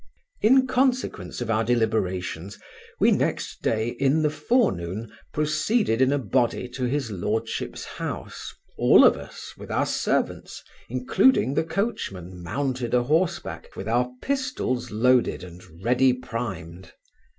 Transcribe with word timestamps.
In 0.41 0.65
consequence 0.65 1.41
of 1.41 1.51
our 1.51 1.63
deliberations, 1.63 2.57
we 2.99 3.11
next 3.11 3.61
day, 3.61 3.89
in 3.99 4.23
the 4.23 4.31
forenoon, 4.31 5.11
proceeded 5.31 6.01
in 6.01 6.11
a 6.11 6.17
body 6.17 6.67
to 6.69 6.85
his 6.85 7.11
lordship's 7.11 7.85
house, 7.85 8.51
all 8.79 9.05
of 9.05 9.15
us, 9.15 9.53
with 9.59 9.69
our 9.69 9.85
servants, 9.85 10.63
including 10.89 11.53
the 11.53 11.63
coachman, 11.63 12.41
mounted 12.41 12.95
a 12.95 13.03
horseback, 13.03 13.75
with 13.75 13.87
our 13.87 14.09
pistols 14.23 14.89
loaded 14.89 15.43
and 15.43 15.63
ready 15.83 16.13
primed. 16.13 16.93